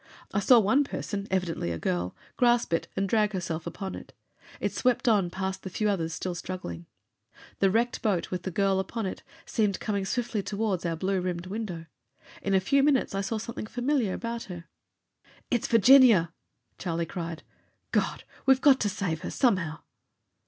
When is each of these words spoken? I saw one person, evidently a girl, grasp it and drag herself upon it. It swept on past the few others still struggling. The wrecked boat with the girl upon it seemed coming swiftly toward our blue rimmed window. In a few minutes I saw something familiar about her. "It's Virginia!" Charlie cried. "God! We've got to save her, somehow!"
I 0.33 0.39
saw 0.39 0.57
one 0.57 0.83
person, 0.83 1.27
evidently 1.29 1.69
a 1.69 1.77
girl, 1.77 2.15
grasp 2.35 2.73
it 2.73 2.87
and 2.95 3.07
drag 3.07 3.33
herself 3.33 3.67
upon 3.67 3.93
it. 3.93 4.13
It 4.59 4.73
swept 4.73 5.07
on 5.07 5.29
past 5.29 5.61
the 5.61 5.69
few 5.69 5.87
others 5.87 6.11
still 6.11 6.33
struggling. 6.33 6.87
The 7.59 7.69
wrecked 7.69 8.01
boat 8.01 8.31
with 8.31 8.41
the 8.41 8.49
girl 8.49 8.79
upon 8.79 9.05
it 9.05 9.21
seemed 9.45 9.79
coming 9.79 10.05
swiftly 10.05 10.41
toward 10.41 10.87
our 10.87 10.95
blue 10.95 11.21
rimmed 11.21 11.45
window. 11.45 11.85
In 12.41 12.55
a 12.55 12.59
few 12.59 12.81
minutes 12.81 13.13
I 13.13 13.21
saw 13.21 13.37
something 13.37 13.67
familiar 13.67 14.13
about 14.13 14.45
her. 14.45 14.65
"It's 15.51 15.67
Virginia!" 15.67 16.33
Charlie 16.79 17.05
cried. 17.05 17.43
"God! 17.91 18.23
We've 18.47 18.59
got 18.59 18.79
to 18.79 18.89
save 18.89 19.21
her, 19.21 19.29
somehow!" 19.29 19.81